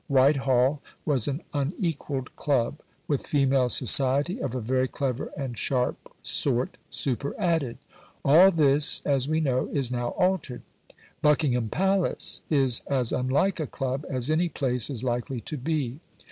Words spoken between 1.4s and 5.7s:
unequalled club, with female society of a very clever and